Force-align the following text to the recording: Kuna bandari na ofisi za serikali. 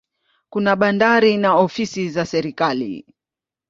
Kuna 0.49 0.75
bandari 0.75 1.37
na 1.37 1.55
ofisi 1.55 2.09
za 2.09 2.25
serikali. 2.25 3.05